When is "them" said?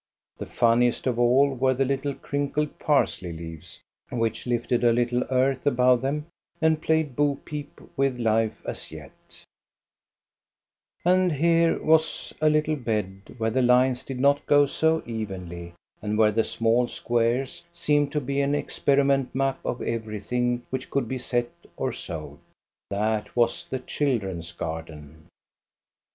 6.01-6.25